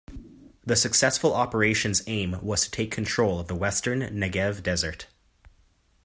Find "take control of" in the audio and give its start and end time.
2.71-3.47